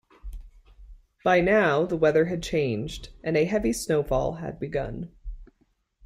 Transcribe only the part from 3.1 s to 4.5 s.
and a heavy snowfall